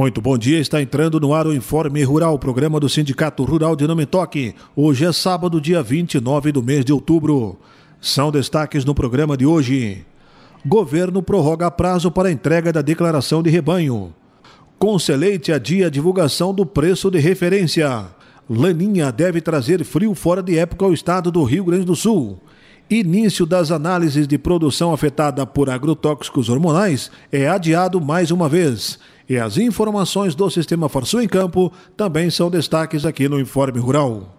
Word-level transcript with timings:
Muito 0.00 0.22
bom 0.22 0.38
dia, 0.38 0.58
está 0.58 0.80
entrando 0.80 1.20
no 1.20 1.34
ar 1.34 1.46
o 1.46 1.52
Informe 1.52 2.02
Rural, 2.02 2.38
programa 2.38 2.80
do 2.80 2.88
Sindicato 2.88 3.44
Rural 3.44 3.76
de 3.76 3.86
Nome 3.86 4.06
Toque. 4.06 4.54
Hoje 4.74 5.04
é 5.04 5.12
sábado, 5.12 5.60
dia 5.60 5.82
29 5.82 6.52
do 6.52 6.62
mês 6.62 6.86
de 6.86 6.90
outubro. 6.90 7.58
São 8.00 8.30
destaques 8.32 8.82
no 8.82 8.94
programa 8.94 9.36
de 9.36 9.44
hoje. 9.44 10.06
Governo 10.64 11.22
prorroga 11.22 11.70
prazo 11.70 12.10
para 12.10 12.32
entrega 12.32 12.72
da 12.72 12.80
declaração 12.80 13.42
de 13.42 13.50
rebanho. 13.50 14.14
Conceleite 14.78 15.52
adia 15.52 15.88
a 15.88 15.90
divulgação 15.90 16.54
do 16.54 16.64
preço 16.64 17.10
de 17.10 17.18
referência. 17.18 18.06
Laninha 18.48 19.12
deve 19.12 19.42
trazer 19.42 19.84
frio 19.84 20.14
fora 20.14 20.42
de 20.42 20.56
época 20.56 20.86
ao 20.86 20.94
estado 20.94 21.30
do 21.30 21.44
Rio 21.44 21.64
Grande 21.64 21.84
do 21.84 21.94
Sul. 21.94 22.40
Início 22.90 23.46
das 23.46 23.70
análises 23.70 24.26
de 24.26 24.36
produção 24.36 24.92
afetada 24.92 25.46
por 25.46 25.70
agrotóxicos 25.70 26.48
hormonais 26.48 27.08
é 27.30 27.46
adiado 27.46 28.00
mais 28.00 28.32
uma 28.32 28.48
vez. 28.48 28.98
E 29.30 29.38
as 29.38 29.58
informações 29.58 30.34
do 30.34 30.50
Sistema 30.50 30.88
Farsul 30.88 31.22
em 31.22 31.28
Campo 31.28 31.72
também 31.96 32.28
são 32.30 32.50
destaques 32.50 33.06
aqui 33.06 33.28
no 33.28 33.38
Informe 33.38 33.78
Rural. 33.78 34.36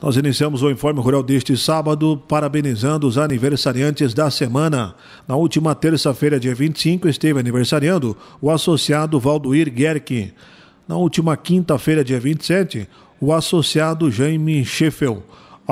Nós 0.00 0.16
iniciamos 0.16 0.62
o 0.62 0.70
Informe 0.70 1.02
Rural 1.02 1.22
deste 1.22 1.54
sábado, 1.54 2.16
parabenizando 2.26 3.06
os 3.06 3.18
aniversariantes 3.18 4.14
da 4.14 4.30
semana. 4.30 4.94
Na 5.28 5.36
última 5.36 5.74
terça-feira, 5.74 6.40
dia 6.40 6.54
25, 6.54 7.08
esteve 7.08 7.40
aniversariando 7.40 8.16
o 8.40 8.50
associado 8.50 9.20
Valdoir 9.20 9.70
Gerke. 9.76 10.32
Na 10.88 10.96
última 10.96 11.36
quinta-feira, 11.36 12.02
dia 12.02 12.18
27, 12.18 12.88
o 13.20 13.34
associado 13.34 14.10
Jaime 14.10 14.64
Scheffel 14.64 15.22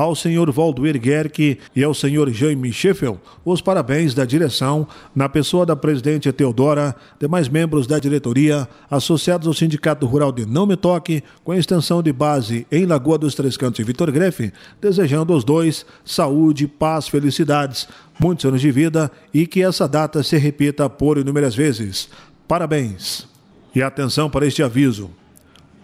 ao 0.00 0.14
senhor 0.14 0.50
Valdoir 0.50 0.98
Gerke 0.98 1.58
e 1.76 1.84
ao 1.84 1.92
senhor 1.92 2.30
Jaime 2.30 2.72
Scheffel 2.72 3.20
os 3.44 3.60
parabéns 3.60 4.14
da 4.14 4.24
direção, 4.24 4.88
na 5.14 5.28
pessoa 5.28 5.66
da 5.66 5.76
presidente 5.76 6.32
Teodora, 6.32 6.96
demais 7.20 7.50
membros 7.50 7.86
da 7.86 7.98
diretoria, 7.98 8.66
associados 8.90 9.46
ao 9.46 9.52
Sindicato 9.52 10.06
Rural 10.06 10.32
de 10.32 10.46
Não 10.46 10.64
Me 10.64 10.74
Toque, 10.74 11.22
com 11.44 11.52
extensão 11.52 12.02
de 12.02 12.14
base 12.14 12.66
em 12.72 12.86
Lagoa 12.86 13.18
dos 13.18 13.34
Três 13.34 13.58
Cantos 13.58 13.78
e 13.78 13.84
Vitor 13.84 14.10
Grefe, 14.10 14.54
desejando 14.80 15.34
aos 15.34 15.44
dois 15.44 15.84
saúde, 16.02 16.66
paz, 16.66 17.06
felicidades, 17.06 17.86
muitos 18.18 18.46
anos 18.46 18.62
de 18.62 18.70
vida 18.70 19.12
e 19.34 19.46
que 19.46 19.62
essa 19.62 19.86
data 19.86 20.22
se 20.22 20.38
repita 20.38 20.88
por 20.88 21.18
inúmeras 21.18 21.54
vezes. 21.54 22.08
Parabéns! 22.48 23.28
E 23.74 23.82
atenção 23.82 24.30
para 24.30 24.46
este 24.46 24.62
aviso. 24.62 25.10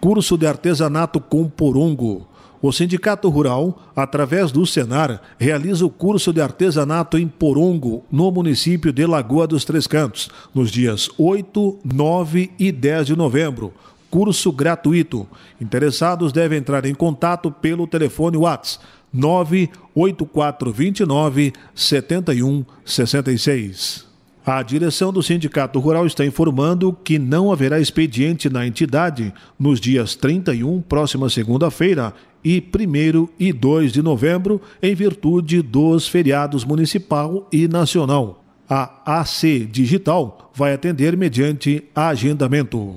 Curso 0.01 0.35
de 0.39 0.47
artesanato 0.47 1.19
com 1.19 1.47
porongo 1.47 2.27
o 2.61 2.71
Sindicato 2.71 3.29
Rural, 3.29 3.91
através 3.95 4.51
do 4.51 4.65
Senar, 4.65 5.21
realiza 5.37 5.85
o 5.85 5.89
curso 5.89 6.33
de 6.33 6.41
artesanato 6.41 7.17
em 7.17 7.27
Porongo, 7.27 8.03
no 8.11 8.31
município 8.31 8.91
de 8.91 9.05
Lagoa 9.05 9.45
dos 9.45 9.63
Três 9.63 9.85
Cantos, 9.85 10.29
nos 10.53 10.71
dias 10.71 11.09
8, 11.17 11.79
9 11.83 12.51
e 12.57 12.71
10 12.71 13.07
de 13.07 13.15
novembro. 13.15 13.73
Curso 14.09 14.51
gratuito. 14.51 15.27
Interessados 15.59 16.31
devem 16.31 16.59
entrar 16.59 16.85
em 16.85 16.95
contato 16.95 17.51
pelo 17.51 17.85
telefone 17.85 18.37
WhatsApp 18.37 18.85
98429 19.13 21.53
7166. 21.75 24.07
A 24.45 24.63
direção 24.63 25.11
do 25.11 25.21
Sindicato 25.21 25.77
Rural 25.77 26.07
está 26.07 26.25
informando 26.25 26.97
que 27.03 27.19
não 27.19 27.51
haverá 27.51 27.81
expediente 27.81 28.49
na 28.49 28.65
entidade 28.65 29.33
nos 29.59 29.77
dias 29.77 30.15
31, 30.15 30.81
próxima 30.83 31.29
segunda-feira, 31.29 32.13
e 32.47 32.61
1 32.61 33.27
e 33.37 33.51
2 33.51 33.91
de 33.91 34.01
novembro, 34.01 34.61
em 34.81 34.95
virtude 34.95 35.61
dos 35.61 36.07
feriados 36.07 36.63
municipal 36.63 37.45
e 37.51 37.67
nacional. 37.67 38.41
A 38.69 39.19
AC 39.19 39.67
Digital 39.69 40.49
vai 40.55 40.73
atender 40.73 41.17
mediante 41.17 41.83
agendamento. 41.93 42.95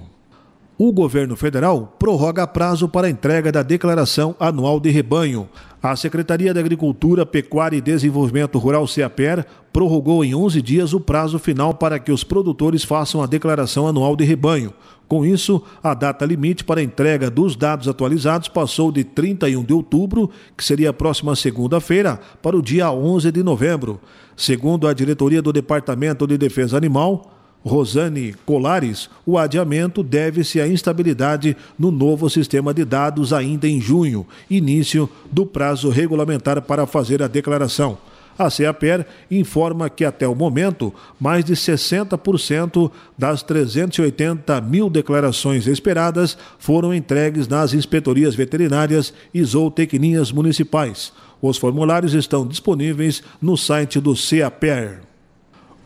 O 0.79 0.93
governo 0.93 1.37
federal 1.37 1.97
prorroga 1.99 2.47
prazo 2.47 2.89
para 2.89 3.11
entrega 3.11 3.51
da 3.51 3.63
declaração 3.63 4.37
anual 4.39 4.79
de 4.79 4.89
rebanho. 4.89 5.49
A 5.83 5.97
Secretaria 5.97 6.55
da 6.55 6.61
Agricultura, 6.61 7.27
Pecuária 7.27 7.77
e 7.77 7.83
Desenvolvimento 7.83 8.57
Rural, 8.57 8.87
CEAPER, 8.87 9.45
prorrogou 9.73 10.25
em 10.25 10.35
11 10.35 10.63
dias 10.63 10.95
o 10.95 11.01
prazo 11.01 11.39
final 11.41 11.75
para 11.75 11.99
que 11.99 12.13
os 12.13 12.23
produtores 12.23 12.85
façam 12.85 13.21
a 13.21 13.27
declaração 13.27 13.89
anual 13.89 14.15
de 14.15 14.25
rebanho. 14.25 14.73
Com 15.11 15.27
isso, 15.27 15.61
a 15.83 15.93
data 15.93 16.25
limite 16.25 16.63
para 16.63 16.79
a 16.79 16.85
entrega 16.85 17.29
dos 17.29 17.57
dados 17.57 17.89
atualizados 17.89 18.47
passou 18.47 18.93
de 18.93 19.03
31 19.03 19.65
de 19.65 19.73
outubro, 19.73 20.31
que 20.57 20.63
seria 20.63 20.91
a 20.91 20.93
próxima 20.93 21.35
segunda-feira, 21.35 22.21
para 22.41 22.57
o 22.57 22.63
dia 22.63 22.93
11 22.93 23.33
de 23.33 23.43
novembro. 23.43 24.01
Segundo 24.37 24.87
a 24.87 24.95
diretoria 24.95 25.43
do 25.43 25.53
Departamento 25.53 26.29
de 26.29 26.39
Defesa 26.39 26.77
Animal, 26.77 27.29
Rosane 27.65 28.37
Colares, 28.47 29.11
o 29.27 29.37
adiamento 29.37 30.05
deve-se 30.05 30.61
à 30.61 30.69
instabilidade 30.69 31.57
no 31.77 31.91
novo 31.91 32.31
sistema 32.31 32.73
de 32.73 32.85
dados 32.85 33.33
ainda 33.33 33.67
em 33.67 33.81
junho, 33.81 34.25
início 34.49 35.11
do 35.33 35.45
prazo 35.45 35.91
regulamentar 35.91 36.63
para 36.63 36.87
fazer 36.87 37.21
a 37.21 37.27
declaração. 37.27 37.99
A 38.41 38.49
CEAPER 38.49 39.05
informa 39.31 39.91
que 39.91 40.03
até 40.03 40.27
o 40.27 40.35
momento, 40.35 40.95
mais 41.21 41.45
de 41.45 41.53
60% 41.53 42.91
das 43.19 43.43
380 43.43 44.59
mil 44.63 44.89
declarações 44.89 45.67
esperadas 45.67 46.39
foram 46.59 46.95
entregues 46.95 47.47
nas 47.47 47.75
inspetorias 47.75 48.35
veterinárias 48.35 49.13
e 49.35 49.45
zootecnias 49.45 50.33
municipais. 50.33 51.13
Os 51.43 51.59
formulários 51.59 52.15
estão 52.15 52.47
disponíveis 52.47 53.23
no 53.43 53.59
site 53.59 54.01
do 54.01 54.17
CEAPER. 54.17 55.10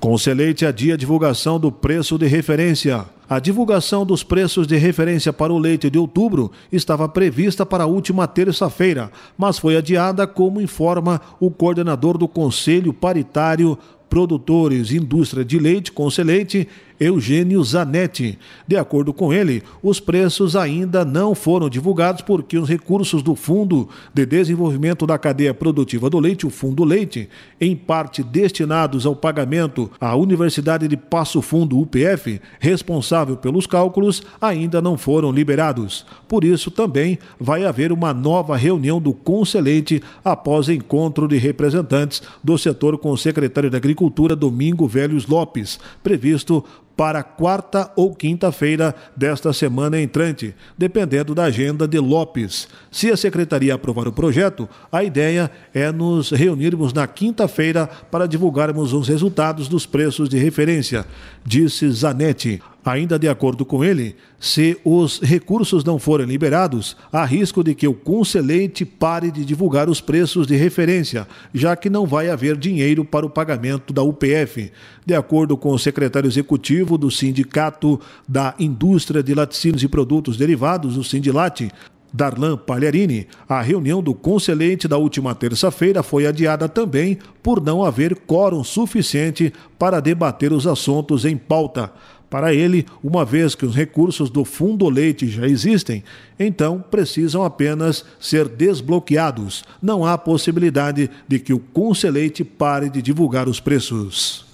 Conselheite 0.04 0.66
adia 0.66 0.92
a 0.92 0.96
divulgação 0.98 1.58
do 1.58 1.72
preço 1.72 2.18
de 2.18 2.26
referência. 2.26 3.06
A 3.26 3.38
divulgação 3.38 4.04
dos 4.04 4.22
preços 4.22 4.66
de 4.66 4.76
referência 4.76 5.32
para 5.32 5.50
o 5.50 5.56
leite 5.56 5.88
de 5.88 5.98
outubro 5.98 6.52
estava 6.70 7.08
prevista 7.08 7.64
para 7.64 7.84
a 7.84 7.86
última 7.86 8.28
terça-feira, 8.28 9.10
mas 9.34 9.58
foi 9.58 9.78
adiada, 9.78 10.26
como 10.26 10.60
informa 10.60 11.22
o 11.40 11.50
coordenador 11.50 12.18
do 12.18 12.28
Conselho 12.28 12.92
Paritário 12.92 13.78
Produtores 14.10 14.92
Indústria 14.92 15.42
de 15.42 15.58
Leite 15.58 15.90
Conselheite 15.90 16.68
Eugênio 16.98 17.62
Zanetti. 17.62 18.38
De 18.66 18.76
acordo 18.76 19.12
com 19.12 19.32
ele, 19.32 19.62
os 19.82 20.00
preços 20.00 20.56
ainda 20.56 21.04
não 21.04 21.34
foram 21.34 21.68
divulgados 21.68 22.22
porque 22.22 22.58
os 22.58 22.68
recursos 22.68 23.22
do 23.22 23.34
Fundo 23.34 23.88
de 24.12 24.24
Desenvolvimento 24.24 25.06
da 25.06 25.18
Cadeia 25.18 25.52
Produtiva 25.52 26.08
do 26.08 26.18
Leite, 26.18 26.46
o 26.46 26.50
Fundo 26.50 26.84
Leite, 26.84 27.28
em 27.60 27.74
parte 27.74 28.22
destinados 28.22 29.06
ao 29.06 29.16
pagamento 29.16 29.90
à 30.00 30.14
Universidade 30.16 30.86
de 30.88 30.96
Passo 30.96 31.42
Fundo, 31.42 31.78
UPF, 31.78 32.40
responsável 32.58 33.36
pelos 33.36 33.66
cálculos, 33.66 34.22
ainda 34.40 34.80
não 34.80 34.96
foram 34.96 35.32
liberados. 35.32 36.06
Por 36.28 36.44
isso, 36.44 36.70
também 36.70 37.18
vai 37.38 37.64
haver 37.64 37.92
uma 37.92 38.14
nova 38.14 38.56
reunião 38.56 39.00
do 39.00 39.12
Conselheite 39.12 40.02
após 40.24 40.68
encontro 40.68 41.28
de 41.28 41.36
representantes 41.36 42.22
do 42.42 42.56
setor 42.56 42.98
com 42.98 43.10
o 43.10 43.18
secretário 43.18 43.70
da 43.70 43.78
Agricultura, 43.78 44.36
Domingo 44.36 44.86
Velhos 44.86 45.26
Lopes, 45.26 45.78
previsto 46.02 46.64
para 46.96 47.22
quarta 47.22 47.90
ou 47.96 48.14
quinta-feira 48.14 48.94
desta 49.16 49.52
semana 49.52 50.00
entrante, 50.00 50.54
dependendo 50.76 51.34
da 51.34 51.44
agenda 51.44 51.88
de 51.88 51.98
Lopes. 51.98 52.68
Se 52.90 53.10
a 53.10 53.16
secretaria 53.16 53.74
aprovar 53.74 54.06
o 54.06 54.12
projeto, 54.12 54.68
a 54.90 55.02
ideia 55.02 55.50
é 55.72 55.90
nos 55.90 56.30
reunirmos 56.30 56.92
na 56.92 57.06
quinta-feira 57.06 57.88
para 58.10 58.26
divulgarmos 58.26 58.92
os 58.92 59.08
resultados 59.08 59.68
dos 59.68 59.86
preços 59.86 60.28
de 60.28 60.38
referência, 60.38 61.04
disse 61.44 61.90
Zanetti. 61.90 62.60
Ainda 62.84 63.18
de 63.18 63.26
acordo 63.26 63.64
com 63.64 63.82
ele, 63.82 64.14
se 64.38 64.76
os 64.84 65.18
recursos 65.18 65.82
não 65.84 65.98
forem 65.98 66.26
liberados, 66.26 66.94
há 67.10 67.24
risco 67.24 67.64
de 67.64 67.74
que 67.74 67.88
o 67.88 67.94
Conselheite 67.94 68.84
pare 68.84 69.30
de 69.30 69.42
divulgar 69.42 69.88
os 69.88 70.02
preços 70.02 70.46
de 70.46 70.54
referência, 70.54 71.26
já 71.54 71.74
que 71.76 71.88
não 71.88 72.04
vai 72.04 72.28
haver 72.28 72.58
dinheiro 72.58 73.02
para 73.02 73.24
o 73.24 73.30
pagamento 73.30 73.90
da 73.90 74.02
UPF. 74.02 74.70
De 75.06 75.14
acordo 75.14 75.56
com 75.56 75.70
o 75.70 75.78
secretário 75.78 76.28
executivo 76.28 76.98
do 76.98 77.10
Sindicato 77.10 77.98
da 78.28 78.54
Indústria 78.58 79.22
de 79.22 79.34
Laticínios 79.34 79.82
e 79.82 79.88
Produtos 79.88 80.36
Derivados, 80.36 80.98
o 80.98 81.04
Sindilate, 81.04 81.70
Darlan 82.14 82.56
Palharini, 82.56 83.26
a 83.48 83.60
reunião 83.60 84.00
do 84.00 84.14
conselheite 84.14 84.86
da 84.86 84.96
última 84.96 85.34
terça-feira 85.34 86.00
foi 86.00 86.28
adiada 86.28 86.68
também 86.68 87.18
por 87.42 87.60
não 87.60 87.84
haver 87.84 88.14
quórum 88.14 88.62
suficiente 88.62 89.52
para 89.76 89.98
debater 89.98 90.52
os 90.52 90.64
assuntos 90.64 91.24
em 91.24 91.36
pauta. 91.36 91.90
Para 92.34 92.52
ele, 92.52 92.84
uma 93.00 93.24
vez 93.24 93.54
que 93.54 93.64
os 93.64 93.76
recursos 93.76 94.28
do 94.28 94.44
Fundo 94.44 94.88
Leite 94.88 95.28
já 95.28 95.46
existem, 95.46 96.02
então 96.36 96.84
precisam 96.90 97.44
apenas 97.44 98.04
ser 98.18 98.48
desbloqueados. 98.48 99.62
Não 99.80 100.04
há 100.04 100.18
possibilidade 100.18 101.08
de 101.28 101.38
que 101.38 101.54
o 101.54 101.60
Conselheite 101.60 102.42
pare 102.42 102.90
de 102.90 103.00
divulgar 103.00 103.48
os 103.48 103.60
preços. 103.60 104.46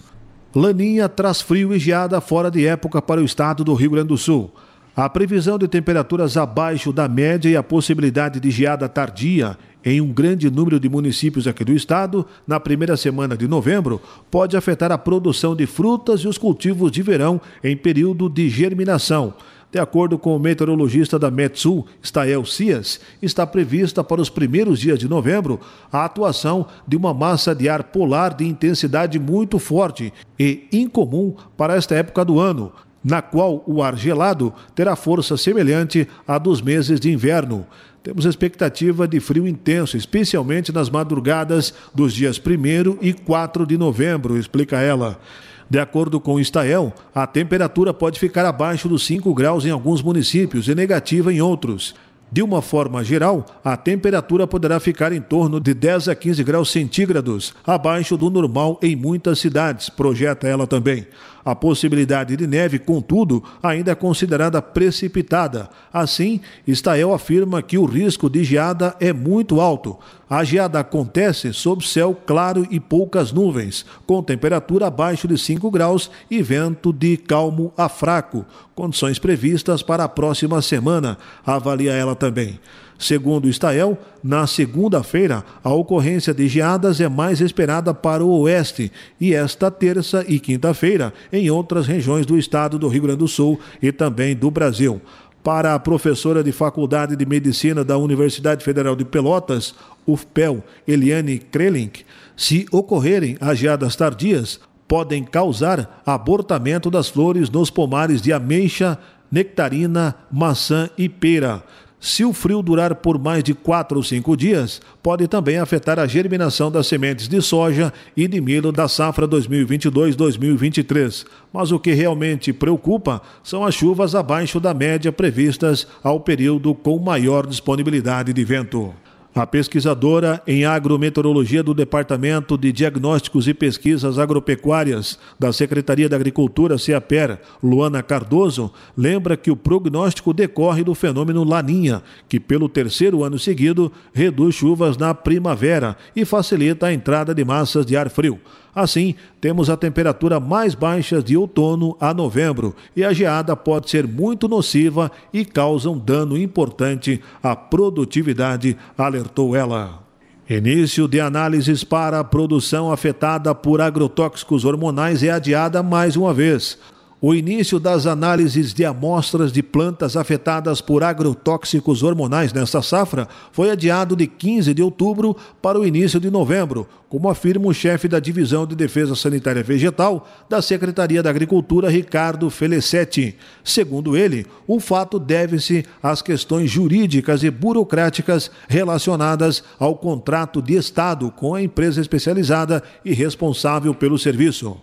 Laninha 0.55 1.09
traz 1.09 1.41
frio 1.41 1.75
e 1.75 1.79
geada 1.79 2.21
fora 2.21 2.51
de 2.51 2.67
época 2.67 3.01
para 3.01 3.23
o 3.23 3.25
estado 3.25 3.65
do 3.65 3.73
Rio 3.73 3.93
Grande 3.93 4.09
do 4.09 4.19
Sul. 4.19 4.53
A 4.95 5.09
previsão 5.09 5.57
de 5.57 5.67
temperaturas 5.67 6.37
abaixo 6.37 6.93
da 6.93 7.09
média 7.09 7.49
e 7.49 7.57
a 7.57 7.63
possibilidade 7.63 8.41
de 8.41 8.51
geada 8.51 8.91
tardia 8.91 9.57
em 9.85 10.01
um 10.01 10.13
grande 10.13 10.51
número 10.51 10.79
de 10.79 10.89
municípios 10.89 11.47
aqui 11.47 11.65
do 11.65 11.73
estado, 11.73 12.27
na 12.47 12.61
primeira 12.61 12.97
semana 12.97 13.37
de 13.37 13.49
novembro, 13.49 14.01
pode 14.31 14.57
afetar 14.57 14.93
a 14.93 14.99
produção 14.99 15.57
de 15.57 15.67
frutas 15.67 16.21
e 16.21 16.29
os 16.29 16.39
cultivos 16.39 16.91
de 16.91 17.03
verão 17.03 17.41
em 17.63 17.77
período 17.77 18.29
de 18.29 18.49
germinação. 18.49 19.35
De 19.73 19.79
acordo 19.79 20.19
com 20.19 20.35
o 20.35 20.39
meteorologista 20.39 21.17
da 21.17 21.31
Metsul, 21.31 21.87
Stael 22.03 22.45
Cias, 22.45 23.01
está 23.23 23.47
prevista 23.47 24.03
para 24.03 24.21
os 24.21 24.29
primeiros 24.29 24.81
dias 24.81 24.99
de 24.99 25.09
novembro 25.09 25.61
a 25.93 26.05
atuação 26.05 26.67
de 26.89 26.97
uma 26.97 27.15
massa 27.15 27.55
de 27.55 27.69
ar 27.69 27.85
polar 27.85 28.35
de 28.35 28.45
intensidade 28.45 29.17
muito 29.19 29.61
forte 29.61 30.13
e 30.39 30.67
incomum 30.73 31.37
para 31.57 31.77
esta 31.77 31.95
época 31.95 32.25
do 32.25 32.41
ano, 32.41 32.73
na 33.03 33.23
qual 33.23 33.63
o 33.65 33.81
ar 33.81 33.97
gelado 33.97 34.53
terá 34.75 34.97
força 34.97 35.37
semelhante 35.37 36.07
à 36.27 36.37
dos 36.37 36.61
meses 36.61 36.99
de 36.99 37.13
inverno. 37.13 37.65
Temos 38.03 38.25
expectativa 38.25 39.07
de 39.07 39.21
frio 39.21 39.47
intenso, 39.47 39.95
especialmente 39.95 40.73
nas 40.73 40.89
madrugadas 40.89 41.75
dos 41.95 42.15
dias 42.15 42.39
1 42.39 42.97
e 43.03 43.13
4 43.13 43.67
de 43.67 43.77
novembro, 43.77 44.39
explica 44.39 44.81
ela. 44.81 45.21
De 45.69 45.79
acordo 45.79 46.19
com 46.19 46.35
o 46.35 46.41
Estael, 46.41 46.95
a 47.15 47.27
temperatura 47.27 47.93
pode 47.93 48.19
ficar 48.19 48.47
abaixo 48.47 48.89
dos 48.89 49.05
5 49.05 49.35
graus 49.35 49.67
em 49.67 49.71
alguns 49.71 50.03
municípios 50.03 50.67
e 50.67 50.75
negativa 50.75 51.31
em 51.31 51.43
outros. 51.43 51.95
De 52.33 52.43
uma 52.43 52.63
forma 52.63 53.05
geral, 53.05 53.45
a 53.63 53.77
temperatura 53.77 54.47
poderá 54.47 54.81
ficar 54.81 55.13
em 55.13 55.21
torno 55.21 55.61
de 55.61 55.75
10 55.75 56.09
a 56.09 56.15
15 56.15 56.43
graus 56.43 56.71
centígrados, 56.71 57.53
abaixo 57.67 58.17
do 58.17 58.31
normal 58.31 58.79
em 58.83 58.97
muitas 58.97 59.41
cidades, 59.41 59.91
projeta 59.91 60.49
ela 60.49 60.67
também. 60.67 61.07
A 61.45 61.55
possibilidade 61.55 62.37
de 62.37 62.47
neve, 62.47 62.79
contudo, 62.79 63.43
ainda 63.63 63.93
é 63.93 63.95
considerada 63.95 64.61
precipitada. 64.61 65.71
Assim, 65.93 66.41
Stael 66.69 67.15
afirma 67.15 67.63
que 67.63 67.79
o 67.79 67.85
risco 67.85 68.29
de 68.29 68.45
geada 68.45 68.95
é 69.01 69.13
muito 69.13 69.61
alto. 69.61 69.99
A 70.29 70.45
geada 70.45 70.79
acontece 70.79 71.53
sob 71.53 71.85
céu 71.87 72.17
claro 72.27 72.67
e 72.71 72.79
poucas 72.79 73.33
nuvens, 73.33 73.85
com 74.07 74.23
temperatura 74.23 74.87
abaixo 74.87 75.27
de 75.27 75.37
5 75.37 75.71
graus 75.71 76.11
e 76.31 76.43
vento 76.43 76.93
de 76.93 77.17
calmo 77.17 77.73
a 77.77 77.89
fraco. 77.89 78.45
Condições 78.75 79.19
previstas 79.19 79.83
para 79.83 80.05
a 80.05 80.09
próxima 80.09 80.63
semana, 80.63 81.19
avalia 81.45 81.93
ela 81.93 82.15
também. 82.15 82.61
Segundo 83.01 83.49
Stael, 83.49 83.97
na 84.23 84.47
segunda-feira, 84.47 85.43
a 85.65 85.73
ocorrência 85.73 86.35
de 86.35 86.47
geadas 86.47 87.01
é 87.01 87.09
mais 87.09 87.41
esperada 87.41 87.95
para 87.95 88.23
o 88.23 88.41
oeste 88.41 88.93
e 89.19 89.35
esta 89.35 89.71
terça 89.71 90.23
e 90.29 90.39
quinta-feira 90.39 91.11
em 91.33 91.51
outras 91.51 91.87
regiões 91.87 92.27
do 92.27 92.37
estado 92.37 92.79
do 92.79 92.89
Rio 92.89 93.05
Grande 93.05 93.21
do 93.21 93.27
Sul 93.27 93.59
e 93.81 93.91
também 93.91 94.37
do 94.37 94.51
Brasil. 94.51 95.01
Para 95.43 95.75
a 95.75 95.79
professora 95.79 96.45
de 96.45 96.53
Faculdade 96.53 97.17
de 97.17 97.25
Medicina 97.25 97.83
da 97.83 97.97
Universidade 97.97 98.63
Federal 98.63 98.95
de 98.95 99.07
Pelotas, 99.07 99.75
UFPEL, 100.07 100.63
Eliane 100.87 101.39
Krelink, 101.39 102.05
se 102.37 102.67
ocorrerem 102.71 103.39
as 103.41 103.59
geadas 103.59 103.97
tardias, 103.97 104.61
podem 104.87 105.25
causar 105.25 106.03
abortamento 106.05 106.91
das 106.91 107.09
flores 107.09 107.49
nos 107.49 107.71
pomares 107.71 108.21
de 108.21 108.31
ameixa, 108.31 108.99
nectarina, 109.33 110.15
maçã 110.31 110.91
e 110.99 111.09
pera. 111.09 111.65
Se 112.01 112.25
o 112.25 112.33
frio 112.33 112.63
durar 112.63 112.95
por 112.95 113.19
mais 113.19 113.45
de 113.45 113.53
quatro 113.53 113.99
ou 113.99 114.03
cinco 114.03 114.35
dias, 114.35 114.81
pode 115.03 115.29
também 115.29 115.59
afetar 115.59 115.99
a 115.99 116.07
germinação 116.07 116.71
das 116.73 116.87
sementes 116.87 117.29
de 117.29 117.43
soja 117.43 117.93
e 118.17 118.27
de 118.27 118.41
milho 118.41 118.73
da 118.73 118.89
safra 118.89 119.29
2022-2023. 119.29 121.27
Mas 121.53 121.71
o 121.71 121.79
que 121.79 121.93
realmente 121.93 122.55
preocupa 122.55 123.21
são 123.45 123.67
as 123.67 123.75
chuvas 123.75 124.15
abaixo 124.15 124.59
da 124.59 124.73
média 124.73 125.13
previstas 125.13 125.87
ao 126.03 126.19
período 126.21 126.75
com 126.75 126.99
maior 126.99 127.47
disponibilidade 127.47 128.33
de 128.33 128.45
vento. 128.45 128.95
A 129.33 129.47
pesquisadora 129.47 130.43
em 130.45 130.65
agrometeorologia 130.65 131.63
do 131.63 131.73
Departamento 131.73 132.59
de 132.59 132.73
Diagnósticos 132.73 133.47
e 133.47 133.55
Pesquisas 133.55 134.19
Agropecuárias 134.19 135.21
da 135.39 135.53
Secretaria 135.53 136.09
da 136.09 136.17
Agricultura, 136.17 136.77
CEAPER, 136.77 137.39
Luana 137.63 138.03
Cardoso, 138.03 138.73
lembra 138.97 139.37
que 139.37 139.49
o 139.49 139.57
prognóstico 139.57 140.35
decorre 140.35 140.83
do 140.83 140.97
fenômeno 140.97 141.45
Laninha, 141.45 142.03
que 142.29 142.41
pelo 142.41 142.69
terceiro 142.69 143.23
ano 143.23 143.39
seguido 143.39 143.93
reduz 144.13 144.57
chuvas 144.57 144.97
na 144.97 145.15
primavera 145.15 145.97
e 146.15 146.25
facilita 146.25 146.87
a 146.87 146.93
entrada 146.93 147.33
de 147.33 147.45
massas 147.45 147.87
de 147.87 147.97
ar 147.97 148.11
frio. 148.11 148.41
Assim, 148.75 149.15
temos 149.41 149.69
a 149.69 149.77
temperatura 149.77 150.39
mais 150.39 150.75
baixa 150.75 151.23
de 151.23 151.37
outono 151.37 151.97
a 152.01 152.15
novembro 152.15 152.75
e 152.95 153.03
a 153.03 153.13
geada 153.13 153.57
pode 153.57 153.91
ser 153.91 154.07
muito 154.07 154.49
nociva 154.49 155.11
e 155.33 155.45
causa 155.45 155.91
um 155.91 155.99
dano 155.99 156.39
importante 156.39 157.21
à 157.43 157.57
produtividade, 157.57 158.77
alertou 158.97 159.57
ela. 159.57 160.01
Início 160.49 161.07
de 161.07 161.21
análises 161.21 161.85
para 161.85 162.19
a 162.19 162.25
produção 162.25 162.91
afetada 162.91 163.55
por 163.55 163.81
agrotóxicos 163.81 164.65
hormonais 164.65 165.23
é 165.23 165.31
adiada 165.31 165.83
mais 165.83 166.17
uma 166.17 166.35
vez. 166.35 166.77
O 167.23 167.35
início 167.35 167.79
das 167.79 168.07
análises 168.07 168.73
de 168.73 168.83
amostras 168.83 169.53
de 169.53 169.63
plantas 169.63 170.17
afetadas 170.17 170.81
por 170.81 171.05
agrotóxicos 171.05 172.03
hormonais 172.03 172.51
nesta 172.51 172.81
safra 172.81 173.29
foi 173.53 173.71
adiado 173.71 174.17
de 174.17 174.27
15 174.27 174.73
de 174.73 174.83
outubro 174.83 175.37
para 175.61 175.79
o 175.79 175.87
início 175.87 176.19
de 176.19 176.31
novembro, 176.31 176.89
como 177.11 177.29
afirma 177.29 177.67
o 177.67 177.75
chefe 177.75 178.09
da 178.09 178.19
Divisão 178.19 178.67
de 178.67 178.75
Defesa 178.75 179.15
Sanitária 179.15 179.63
Vegetal 179.63 180.27
da 180.49 180.63
Secretaria 180.63 181.23
da 181.23 181.29
Agricultura, 181.29 181.91
Ricardo 181.91 182.49
Felicetti. 182.49 183.37
Segundo 183.63 184.17
ele, 184.17 184.47
o 184.67 184.81
fato 184.81 185.19
deve-se 185.19 185.85
às 186.03 186.23
questões 186.23 186.71
jurídicas 186.71 187.43
e 187.43 187.51
burocráticas 187.51 188.51
relacionadas 188.67 189.63
ao 189.79 189.95
contrato 189.95 190.63
de 190.63 190.75
Estado 190.75 191.31
com 191.31 191.55
a 191.55 191.61
empresa 191.61 192.01
especializada 192.01 192.83
e 193.05 193.13
responsável 193.13 193.93
pelo 193.93 194.19
serviço. 194.19 194.79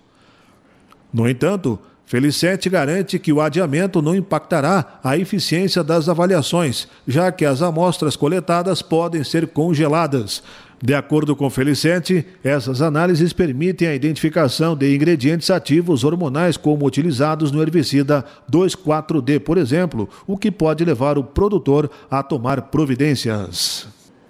No 1.12 1.28
entanto, 1.28 1.80
Felicete 2.08 2.70
garante 2.70 3.20
que 3.20 3.34
o 3.34 3.42
adiamento 3.42 4.02
não 4.02 4.16
impactará 4.16 4.98
a 5.04 5.18
eficiência 5.18 5.84
das 5.84 6.08
avaliações, 6.08 6.88
já 7.06 7.34
que 7.34 7.44
as 7.44 7.62
amostras 7.62 8.16
coletadas 8.16 8.82
podem 8.82 9.26
ser 9.26 9.46
congeladas. 9.48 10.42
De 10.82 10.94
acordo 10.96 11.36
com 11.36 11.50
Felicete, 11.50 12.26
essas 12.42 12.82
análises 12.82 13.34
permitem 13.34 13.90
a 13.90 13.94
identificação 13.94 14.74
de 14.74 14.96
ingredientes 14.96 15.50
ativos 15.50 16.06
hormonais 16.06 16.56
como 16.56 16.86
utilizados 16.86 17.52
no 17.52 17.62
herbicida 17.62 18.24
2,4-D, 18.50 19.42
por 19.42 19.58
exemplo, 19.58 20.08
o 20.26 20.38
que 20.38 20.50
pode 20.50 20.86
levar 20.86 21.18
o 21.18 21.26
produtor 21.26 21.92
a 22.10 22.24
tomar 22.24 22.62
providências. 22.64 23.86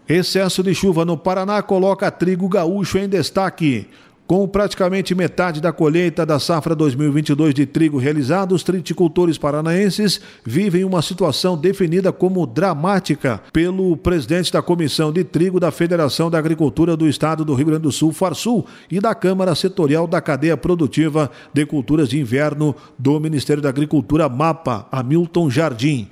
Excesso 0.10 0.64
de 0.64 0.74
chuva 0.74 1.06
no 1.06 1.16
Paraná 1.16 1.62
coloca 1.62 2.10
trigo 2.10 2.48
gaúcho 2.50 2.98
em 2.98 3.10
destaque. 3.10 3.88
Com 4.28 4.46
praticamente 4.46 5.16
metade 5.16 5.62
da 5.62 5.72
colheita 5.72 6.26
da 6.26 6.38
safra 6.38 6.76
2022 6.76 7.54
de 7.54 7.66
trigo 7.66 7.98
realizada, 7.98 8.54
os 8.54 8.62
triticultores 8.62 9.38
paranaenses 9.38 10.20
vivem 10.44 10.84
uma 10.84 11.02
situação 11.02 11.58
definida 11.58 12.12
como 12.12 12.46
dramática 12.46 13.42
pelo 13.54 13.96
presidente 13.96 14.52
da 14.52 14.62
Comissão 14.62 15.14
de 15.14 15.24
Trigo 15.24 15.62
da 15.62 15.72
Federação 15.72 16.30
da 16.30 16.38
Agricultura 16.38 16.98
do 16.98 17.08
Estado 17.08 17.46
do 17.46 17.54
Rio 17.54 17.68
Grande 17.68 17.84
do 17.84 17.92
Sul, 17.92 18.12
Farsul, 18.12 18.66
e 18.92 19.00
da 19.00 19.16
Câmara 19.16 19.56
Setorial 19.56 20.06
da 20.06 20.20
Cadeia 20.20 20.58
Produtiva 20.58 21.32
de 21.54 21.66
Culturas 21.66 22.10
de 22.10 22.20
Inverno 22.20 22.76
do 23.00 23.18
Ministério 23.22 23.64
da 23.64 23.70
Agricultura, 23.70 24.28
MAPA, 24.28 24.88
Hamilton 24.92 25.50
Jardim. 25.50 26.10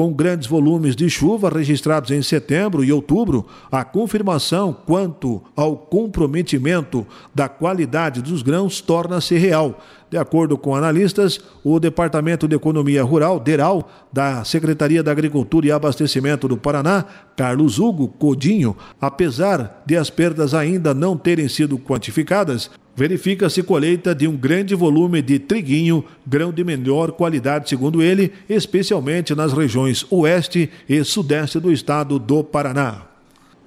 Com 0.00 0.14
grandes 0.14 0.48
volumes 0.48 0.96
de 0.96 1.10
chuva 1.10 1.50
registrados 1.50 2.10
em 2.10 2.22
setembro 2.22 2.82
e 2.82 2.90
outubro, 2.90 3.46
a 3.70 3.84
confirmação 3.84 4.72
quanto 4.72 5.42
ao 5.54 5.76
comprometimento 5.76 7.06
da 7.34 7.50
qualidade 7.50 8.22
dos 8.22 8.40
grãos 8.40 8.80
torna-se 8.80 9.36
real. 9.36 9.78
De 10.10 10.18
acordo 10.18 10.58
com 10.58 10.74
analistas, 10.74 11.38
o 11.62 11.78
Departamento 11.78 12.48
de 12.48 12.56
Economia 12.56 13.04
Rural, 13.04 13.38
DERAL, 13.38 13.88
da 14.12 14.42
Secretaria 14.42 15.04
da 15.04 15.12
Agricultura 15.12 15.68
e 15.68 15.70
Abastecimento 15.70 16.48
do 16.48 16.56
Paraná, 16.56 17.04
Carlos 17.36 17.78
Hugo 17.78 18.08
Codinho, 18.08 18.76
apesar 19.00 19.82
de 19.86 19.96
as 19.96 20.10
perdas 20.10 20.52
ainda 20.52 20.92
não 20.92 21.16
terem 21.16 21.48
sido 21.48 21.78
quantificadas, 21.78 22.68
verifica-se 22.96 23.62
colheita 23.62 24.12
de 24.12 24.26
um 24.26 24.36
grande 24.36 24.74
volume 24.74 25.22
de 25.22 25.38
triguinho, 25.38 26.04
grão 26.26 26.50
de 26.52 26.64
melhor 26.64 27.12
qualidade, 27.12 27.68
segundo 27.68 28.02
ele, 28.02 28.32
especialmente 28.48 29.32
nas 29.32 29.52
regiões 29.52 30.04
oeste 30.10 30.68
e 30.88 31.04
sudeste 31.04 31.60
do 31.60 31.72
estado 31.72 32.18
do 32.18 32.42
Paraná. 32.42 33.02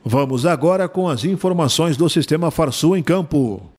Vamos 0.04 0.46
agora 0.46 0.90
com 0.90 1.08
as 1.08 1.24
informações 1.24 1.96
do 1.96 2.10
Sistema 2.10 2.52
Farsul 2.52 2.98
em 2.98 3.02
Campo. 3.02 3.73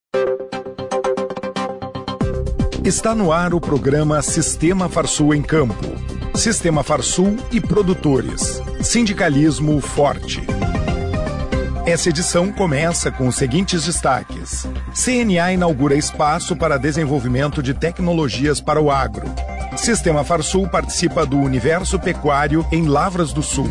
Está 2.84 3.14
no 3.14 3.32
ar 3.32 3.54
o 3.54 3.60
programa 3.62 4.20
Sistema 4.20 4.90
Farsul 4.90 5.34
em 5.34 5.40
Campo. 5.40 5.86
Sistema 6.34 6.82
Farsul 6.82 7.38
e 7.50 7.58
produtores. 7.58 8.60
Sindicalismo 8.82 9.80
forte. 9.80 10.42
Essa 11.86 12.10
edição 12.10 12.52
começa 12.52 13.10
com 13.10 13.26
os 13.26 13.36
seguintes 13.36 13.86
destaques: 13.86 14.68
CNA 14.92 15.54
inaugura 15.54 15.94
espaço 15.94 16.54
para 16.54 16.76
desenvolvimento 16.76 17.62
de 17.62 17.72
tecnologias 17.72 18.60
para 18.60 18.82
o 18.82 18.90
agro. 18.90 19.26
Sistema 19.78 20.22
Farsul 20.22 20.68
participa 20.68 21.24
do 21.24 21.38
Universo 21.38 21.98
Pecuário 21.98 22.66
em 22.70 22.86
Lavras 22.86 23.32
do 23.32 23.42
Sul. 23.42 23.70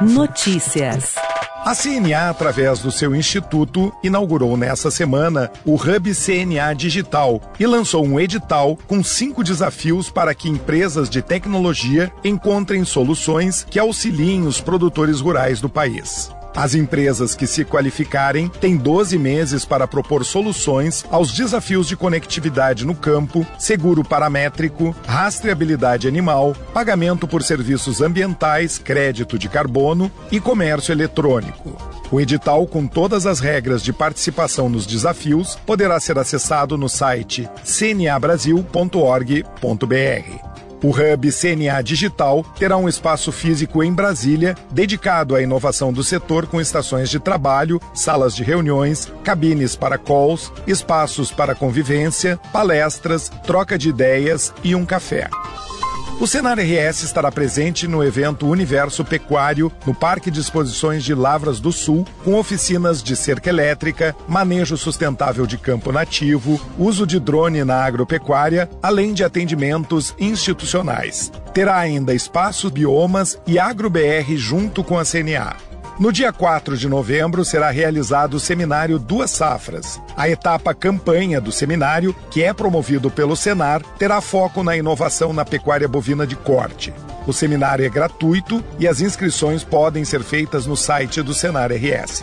Notícias. 0.00 1.27
A 1.68 1.74
CNA, 1.74 2.30
através 2.30 2.78
do 2.78 2.90
seu 2.90 3.14
instituto, 3.14 3.92
inaugurou 4.02 4.56
nessa 4.56 4.90
semana 4.90 5.50
o 5.66 5.74
Hub 5.74 6.14
CNA 6.14 6.72
Digital 6.74 7.42
e 7.60 7.66
lançou 7.66 8.06
um 8.06 8.18
edital 8.18 8.78
com 8.86 9.04
cinco 9.04 9.44
desafios 9.44 10.08
para 10.08 10.34
que 10.34 10.48
empresas 10.48 11.10
de 11.10 11.20
tecnologia 11.20 12.10
encontrem 12.24 12.86
soluções 12.86 13.66
que 13.68 13.78
auxiliem 13.78 14.46
os 14.46 14.62
produtores 14.62 15.20
rurais 15.20 15.60
do 15.60 15.68
país. 15.68 16.30
As 16.54 16.74
empresas 16.74 17.34
que 17.34 17.46
se 17.46 17.64
qualificarem 17.64 18.48
têm 18.48 18.76
12 18.76 19.18
meses 19.18 19.64
para 19.64 19.86
propor 19.86 20.24
soluções 20.24 21.04
aos 21.10 21.32
desafios 21.32 21.86
de 21.86 21.96
conectividade 21.96 22.84
no 22.84 22.94
campo, 22.94 23.46
seguro 23.58 24.02
paramétrico, 24.02 24.94
rastreabilidade 25.06 26.08
animal, 26.08 26.56
pagamento 26.72 27.28
por 27.28 27.42
serviços 27.42 28.00
ambientais, 28.00 28.78
crédito 28.78 29.38
de 29.38 29.48
carbono 29.48 30.10
e 30.30 30.40
comércio 30.40 30.92
eletrônico. 30.92 31.76
O 32.10 32.20
edital, 32.20 32.66
com 32.66 32.86
todas 32.86 33.26
as 33.26 33.38
regras 33.38 33.82
de 33.82 33.92
participação 33.92 34.68
nos 34.68 34.86
desafios, 34.86 35.56
poderá 35.66 36.00
ser 36.00 36.18
acessado 36.18 36.78
no 36.78 36.88
site 36.88 37.48
cnabrasil.org.br. 37.64 40.47
O 40.82 40.90
Hub 40.90 41.32
CNA 41.32 41.82
Digital 41.82 42.44
terá 42.58 42.76
um 42.76 42.88
espaço 42.88 43.32
físico 43.32 43.82
em 43.82 43.92
Brasília 43.92 44.54
dedicado 44.70 45.34
à 45.34 45.42
inovação 45.42 45.92
do 45.92 46.04
setor 46.04 46.46
com 46.46 46.60
estações 46.60 47.10
de 47.10 47.18
trabalho, 47.18 47.80
salas 47.92 48.34
de 48.34 48.44
reuniões, 48.44 49.12
cabines 49.24 49.74
para 49.74 49.98
calls, 49.98 50.52
espaços 50.66 51.32
para 51.32 51.54
convivência, 51.54 52.38
palestras, 52.52 53.28
troca 53.44 53.76
de 53.76 53.88
ideias 53.88 54.52
e 54.62 54.74
um 54.74 54.84
café. 54.84 55.28
O 56.20 56.26
Senar 56.26 56.58
RS 56.58 57.04
estará 57.04 57.30
presente 57.30 57.86
no 57.86 58.02
evento 58.02 58.44
Universo 58.48 59.04
Pecuário 59.04 59.70
no 59.86 59.94
Parque 59.94 60.32
de 60.32 60.40
Exposições 60.40 61.04
de 61.04 61.14
Lavras 61.14 61.60
do 61.60 61.70
Sul, 61.70 62.04
com 62.24 62.34
oficinas 62.34 63.04
de 63.04 63.14
cerca 63.14 63.48
elétrica, 63.48 64.16
manejo 64.26 64.76
sustentável 64.76 65.46
de 65.46 65.56
campo 65.56 65.92
nativo, 65.92 66.60
uso 66.76 67.06
de 67.06 67.20
drone 67.20 67.62
na 67.62 67.84
agropecuária, 67.84 68.68
além 68.82 69.14
de 69.14 69.22
atendimentos 69.22 70.12
institucionais. 70.18 71.30
Terá 71.54 71.76
ainda 71.76 72.12
espaços, 72.12 72.72
biomas 72.72 73.38
e 73.46 73.56
AgroBR 73.56 74.36
junto 74.36 74.82
com 74.82 74.98
a 74.98 75.04
CNA. 75.04 75.67
No 75.98 76.12
dia 76.12 76.32
4 76.32 76.76
de 76.76 76.88
novembro 76.88 77.44
será 77.44 77.70
realizado 77.70 78.34
o 78.34 78.40
seminário 78.40 79.00
Duas 79.00 79.32
Safras. 79.32 80.00
A 80.16 80.28
etapa 80.28 80.72
campanha 80.72 81.40
do 81.40 81.50
seminário, 81.50 82.14
que 82.30 82.40
é 82.40 82.52
promovido 82.52 83.10
pelo 83.10 83.34
Senar, 83.34 83.82
terá 83.98 84.20
foco 84.20 84.62
na 84.62 84.76
inovação 84.76 85.32
na 85.32 85.44
pecuária 85.44 85.88
bovina 85.88 86.24
de 86.24 86.36
corte. 86.36 86.94
O 87.26 87.32
seminário 87.32 87.84
é 87.84 87.88
gratuito 87.88 88.62
e 88.78 88.86
as 88.86 89.00
inscrições 89.00 89.64
podem 89.64 90.04
ser 90.04 90.22
feitas 90.22 90.66
no 90.66 90.76
site 90.76 91.20
do 91.20 91.34
Senar 91.34 91.72
RS. 91.72 92.22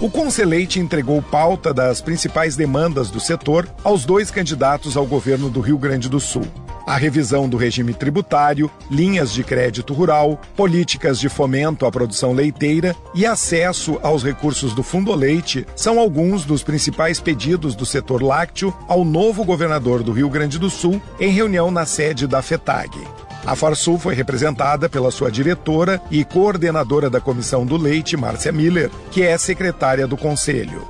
O 0.00 0.08
Conselheite 0.08 0.80
entregou 0.80 1.20
pauta 1.20 1.74
das 1.74 2.00
principais 2.00 2.56
demandas 2.56 3.10
do 3.10 3.20
setor 3.20 3.68
aos 3.84 4.04
dois 4.04 4.30
candidatos 4.30 4.96
ao 4.96 5.06
governo 5.06 5.50
do 5.50 5.60
Rio 5.60 5.76
Grande 5.76 6.08
do 6.08 6.18
Sul 6.18 6.46
a 6.90 6.96
revisão 6.96 7.48
do 7.48 7.56
regime 7.56 7.94
tributário, 7.94 8.68
linhas 8.90 9.32
de 9.32 9.44
crédito 9.44 9.94
rural, 9.94 10.40
políticas 10.56 11.20
de 11.20 11.28
fomento 11.28 11.86
à 11.86 11.90
produção 11.90 12.32
leiteira 12.32 12.96
e 13.14 13.24
acesso 13.24 14.00
aos 14.02 14.24
recursos 14.24 14.74
do 14.74 14.82
Fundo 14.82 15.14
Leite 15.14 15.64
são 15.76 16.00
alguns 16.00 16.44
dos 16.44 16.64
principais 16.64 17.20
pedidos 17.20 17.76
do 17.76 17.86
setor 17.86 18.20
lácteo 18.20 18.74
ao 18.88 19.04
novo 19.04 19.44
governador 19.44 20.02
do 20.02 20.10
Rio 20.10 20.28
Grande 20.28 20.58
do 20.58 20.68
Sul 20.68 21.00
em 21.20 21.30
reunião 21.30 21.70
na 21.70 21.86
sede 21.86 22.26
da 22.26 22.42
FETAG. 22.42 22.90
A 23.44 23.56
Farsul 23.56 23.98
foi 23.98 24.14
representada 24.14 24.88
pela 24.88 25.10
sua 25.10 25.30
diretora 25.30 26.00
e 26.10 26.24
coordenadora 26.24 27.08
da 27.08 27.20
Comissão 27.20 27.64
do 27.64 27.76
Leite, 27.76 28.16
Márcia 28.16 28.52
Miller, 28.52 28.90
que 29.10 29.22
é 29.22 29.36
secretária 29.38 30.06
do 30.06 30.16
Conselho. 30.16 30.88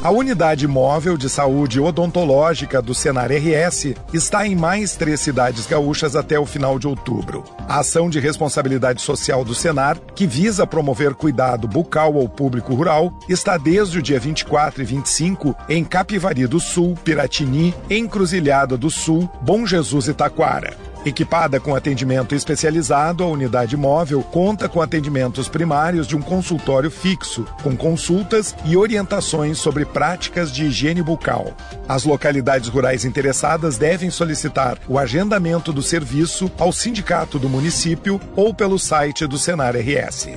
A 0.00 0.12
unidade 0.12 0.68
móvel 0.68 1.16
de 1.16 1.28
saúde 1.28 1.80
odontológica 1.80 2.80
do 2.80 2.94
Senar 2.94 3.32
RS 3.32 3.94
está 4.12 4.46
em 4.46 4.54
mais 4.54 4.94
três 4.94 5.18
cidades 5.18 5.66
gaúchas 5.66 6.14
até 6.14 6.38
o 6.38 6.46
final 6.46 6.78
de 6.78 6.86
outubro. 6.86 7.42
A 7.68 7.80
ação 7.80 8.08
de 8.08 8.20
responsabilidade 8.20 9.02
social 9.02 9.44
do 9.44 9.56
Senar, 9.56 9.98
que 10.14 10.24
visa 10.24 10.64
promover 10.64 11.14
cuidado 11.14 11.66
bucal 11.66 12.16
ao 12.16 12.28
público 12.28 12.74
rural, 12.74 13.12
está 13.28 13.56
desde 13.56 13.98
o 13.98 14.02
dia 14.02 14.20
24 14.20 14.82
e 14.82 14.84
25 14.84 15.56
em 15.68 15.82
Capivari 15.82 16.46
do 16.46 16.60
Sul, 16.60 16.96
Piratini, 17.02 17.74
Encruzilhada 17.90 18.76
do 18.76 18.90
Sul, 18.90 19.28
Bom 19.42 19.66
Jesus 19.66 20.06
e 20.06 20.14
Taquara. 20.14 20.87
Equipada 21.08 21.58
com 21.58 21.74
atendimento 21.74 22.34
especializado, 22.34 23.24
a 23.24 23.26
unidade 23.26 23.78
móvel 23.78 24.22
conta 24.22 24.68
com 24.68 24.82
atendimentos 24.82 25.48
primários 25.48 26.06
de 26.06 26.14
um 26.14 26.20
consultório 26.20 26.90
fixo, 26.90 27.46
com 27.62 27.74
consultas 27.74 28.54
e 28.66 28.76
orientações 28.76 29.56
sobre 29.56 29.86
práticas 29.86 30.52
de 30.52 30.66
higiene 30.66 31.02
bucal. 31.02 31.54
As 31.88 32.04
localidades 32.04 32.68
rurais 32.68 33.06
interessadas 33.06 33.78
devem 33.78 34.10
solicitar 34.10 34.76
o 34.86 34.98
agendamento 34.98 35.72
do 35.72 35.82
serviço 35.82 36.50
ao 36.58 36.74
sindicato 36.74 37.38
do 37.38 37.48
município 37.48 38.20
ou 38.36 38.52
pelo 38.52 38.78
site 38.78 39.26
do 39.26 39.38
Senar 39.38 39.74
RS. 39.76 40.28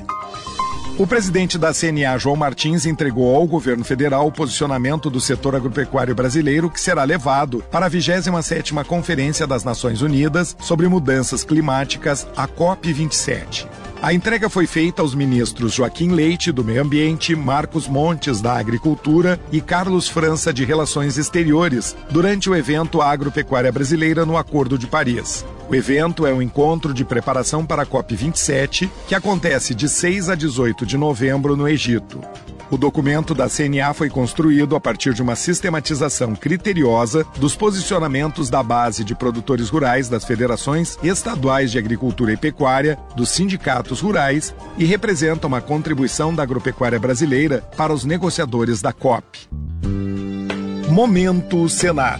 O 0.98 1.08
presidente 1.08 1.58
da 1.58 1.74
CNA, 1.74 2.18
João 2.20 2.36
Martins, 2.36 2.86
entregou 2.86 3.36
ao 3.36 3.48
governo 3.48 3.84
federal 3.84 4.28
o 4.28 4.32
posicionamento 4.32 5.10
do 5.10 5.20
setor 5.20 5.56
agropecuário 5.56 6.14
brasileiro 6.14 6.70
que 6.70 6.80
será 6.80 7.04
levado 7.04 7.64
para 7.72 7.86
a 7.86 7.90
27ª 7.90 8.84
Conferência 8.86 9.48
das 9.48 9.64
Nações 9.64 10.02
Unidas 10.02 10.56
sobre 10.60 10.88
Mudanças 10.88 11.44
Climáticas, 11.44 12.28
a 12.36 12.48
COP27. 12.48 13.68
A 14.02 14.14
entrega 14.14 14.50
foi 14.50 14.68
feita 14.68 15.02
aos 15.02 15.16
ministros 15.16 15.74
Joaquim 15.74 16.10
Leite, 16.10 16.52
do 16.52 16.64
Meio 16.64 16.82
Ambiente, 16.82 17.36
Marcos 17.36 17.88
Montes, 17.88 18.42
da 18.42 18.58
Agricultura 18.58 19.40
e 19.52 19.62
Carlos 19.62 20.08
França, 20.08 20.54
de 20.54 20.66
Relações 20.66 21.18
Exteriores, 21.18 21.96
durante 22.10 22.50
o 22.50 22.56
evento 22.56 23.02
Agropecuária 23.02 23.72
Brasileira 23.72 24.26
no 24.26 24.38
Acordo 24.38 24.78
de 24.78 24.88
Paris. 24.88 25.46
O 25.72 25.76
evento 25.76 26.28
é 26.28 26.34
um 26.34 26.42
encontro 26.42 26.94
de 26.94 27.06
preparação 27.06 27.66
para 27.66 27.84
a 27.84 27.86
COP27, 27.86 28.90
que 29.08 29.16
acontece 29.16 29.74
de 29.74 29.88
6 29.88 30.28
a 30.28 30.36
18 30.36 30.86
de 30.86 30.98
novembro 30.98 31.56
no 31.56 31.66
Egito. 31.66 32.20
O 32.70 32.78
documento 32.78 33.34
da 33.34 33.48
CNA 33.48 33.94
foi 33.94 34.10
construído 34.10 34.76
a 34.76 34.82
partir 34.82 35.14
de 35.14 35.22
uma 35.22 35.34
sistematização 35.34 36.36
criteriosa 36.36 37.26
dos 37.38 37.56
posicionamentos 37.56 38.50
da 38.50 38.62
base 38.62 39.06
de 39.06 39.16
produtores 39.16 39.70
rurais 39.70 40.10
das 40.10 40.26
federações 40.26 41.00
estaduais 41.02 41.72
de 41.72 41.78
agricultura 41.78 42.34
e 42.34 42.38
pecuária, 42.38 43.00
dos 43.16 43.30
sindicatos 43.30 44.02
rurais 44.02 44.54
e 44.78 44.84
representa 44.84 45.48
uma 45.48 45.62
contribuição 45.62 46.36
da 46.36 46.44
agropecuária 46.44 47.00
brasileira 47.00 47.62
para 47.78 47.94
os 47.94 48.04
negociadores 48.04 48.82
da 48.82 48.92
COP. 48.92 49.48
Momento 50.90 51.70
Senar 51.70 52.20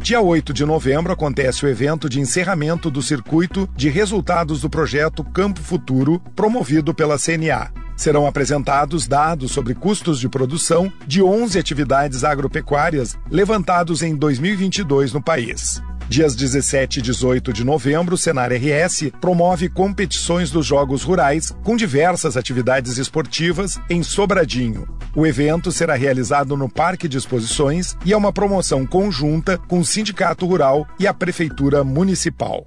Dia 0.00 0.20
8 0.20 0.54
de 0.54 0.64
novembro 0.64 1.12
acontece 1.12 1.66
o 1.66 1.68
evento 1.68 2.08
de 2.08 2.20
encerramento 2.20 2.90
do 2.90 3.02
circuito 3.02 3.68
de 3.76 3.88
resultados 3.88 4.60
do 4.60 4.70
projeto 4.70 5.24
Campo 5.24 5.60
Futuro, 5.60 6.20
promovido 6.34 6.94
pela 6.94 7.18
CNA. 7.18 7.70
Serão 7.96 8.26
apresentados 8.26 9.08
dados 9.08 9.50
sobre 9.50 9.74
custos 9.74 10.20
de 10.20 10.28
produção 10.28 10.90
de 11.06 11.20
11 11.20 11.58
atividades 11.58 12.22
agropecuárias 12.22 13.18
levantados 13.28 14.02
em 14.02 14.14
2022 14.14 15.12
no 15.12 15.20
país. 15.20 15.82
Dias 16.08 16.34
17 16.34 17.00
e 17.00 17.02
18 17.02 17.52
de 17.52 17.62
novembro, 17.62 18.14
o 18.14 18.18
Senar 18.18 18.50
RS 18.50 19.10
promove 19.20 19.68
competições 19.68 20.50
dos 20.50 20.64
Jogos 20.64 21.02
Rurais 21.02 21.54
com 21.62 21.76
diversas 21.76 22.34
atividades 22.34 22.96
esportivas 22.96 23.78
em 23.90 24.02
Sobradinho. 24.02 24.88
O 25.14 25.26
evento 25.26 25.70
será 25.70 25.94
realizado 25.94 26.56
no 26.56 26.66
Parque 26.66 27.06
de 27.08 27.18
Exposições 27.18 27.94
e 28.06 28.14
é 28.14 28.16
uma 28.16 28.32
promoção 28.32 28.86
conjunta 28.86 29.58
com 29.58 29.80
o 29.80 29.84
Sindicato 29.84 30.46
Rural 30.46 30.88
e 30.98 31.06
a 31.06 31.12
Prefeitura 31.12 31.84
Municipal. 31.84 32.64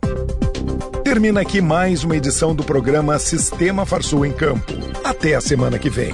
Termina 1.04 1.42
aqui 1.42 1.62
mais 1.62 2.04
uma 2.04 2.16
edição 2.16 2.54
do 2.54 2.64
programa 2.64 3.18
Sistema 3.18 3.88
Farsul 3.88 4.24
em 4.24 4.32
Campo. 4.32 4.72
Até 5.04 5.34
a 5.34 5.42
semana 5.42 5.80
que 5.80 5.90
vem. 5.90 6.14